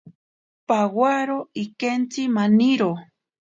[0.67, 2.91] Paworo ikentziri maniro.